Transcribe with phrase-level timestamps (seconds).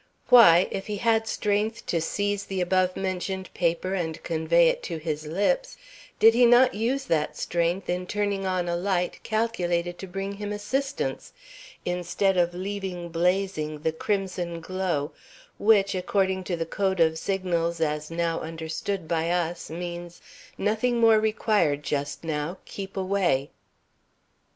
[0.29, 4.97] Why, if he had strength to seize the above mentioned paper and convey it to
[4.97, 5.77] his lips,
[6.17, 10.51] did he not use that strength in turning on a light calculated to bring him
[10.51, 11.33] assistance,
[11.85, 15.11] instead of leaving blazing the crimson glow
[15.59, 20.19] which, according to the code of signals as now understood by us, means:
[20.57, 22.57] "Nothing more required just now.
[22.65, 23.51] Keep away?"